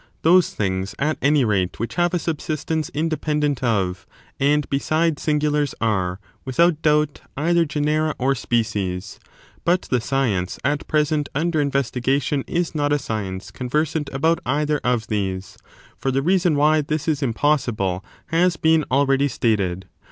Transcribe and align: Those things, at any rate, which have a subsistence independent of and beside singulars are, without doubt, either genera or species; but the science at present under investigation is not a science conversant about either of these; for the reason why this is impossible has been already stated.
Those 0.23 0.49
things, 0.51 0.95
at 0.97 1.19
any 1.21 1.45
rate, 1.45 1.79
which 1.79 1.93
have 1.93 2.11
a 2.15 2.17
subsistence 2.17 2.89
independent 2.89 3.61
of 3.63 4.07
and 4.39 4.67
beside 4.67 5.19
singulars 5.19 5.75
are, 5.79 6.19
without 6.43 6.81
doubt, 6.81 7.21
either 7.37 7.65
genera 7.65 8.15
or 8.17 8.33
species; 8.33 9.19
but 9.63 9.83
the 9.83 10.01
science 10.01 10.57
at 10.63 10.87
present 10.87 11.29
under 11.35 11.61
investigation 11.61 12.43
is 12.47 12.73
not 12.73 12.91
a 12.91 12.97
science 12.97 13.51
conversant 13.51 14.09
about 14.11 14.39
either 14.43 14.81
of 14.83 15.05
these; 15.05 15.55
for 15.99 16.09
the 16.09 16.23
reason 16.23 16.55
why 16.55 16.81
this 16.81 17.07
is 17.07 17.21
impossible 17.21 18.03
has 18.31 18.57
been 18.57 18.83
already 18.89 19.27
stated. 19.27 19.85